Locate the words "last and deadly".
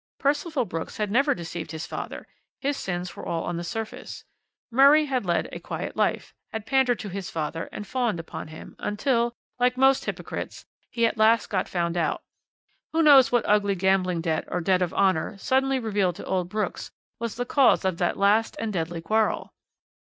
18.17-19.01